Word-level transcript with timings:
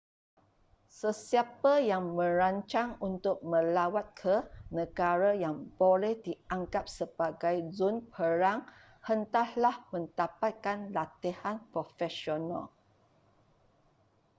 sesiapa 0.99 1.73
yang 1.91 2.05
merancang 2.17 2.89
untuk 3.09 3.37
melawat 3.51 4.07
ke 4.21 4.35
negara 4.79 5.31
yang 5.43 5.55
boleh 5.81 6.13
dianggap 6.25 6.85
sebagai 6.97 7.55
zon 7.77 7.95
perang 8.13 8.59
hendaklah 9.09 9.75
mendapatkan 9.93 10.79
latihan 10.97 11.57
profesional 11.71 12.63